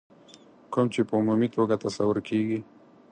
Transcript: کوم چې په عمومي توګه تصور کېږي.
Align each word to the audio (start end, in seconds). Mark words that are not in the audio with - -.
کوم 0.73 0.87
چې 0.93 1.01
په 1.09 1.13
عمومي 1.19 1.47
توګه 1.55 1.75
تصور 1.85 2.17
کېږي. 2.29 2.59